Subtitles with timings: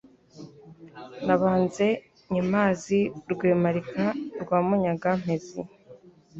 [1.25, 1.87] Nabanze
[2.31, 2.99] Nyemazi
[3.31, 4.05] Rwemarika
[4.41, 5.61] rwa Munyaga-mpezi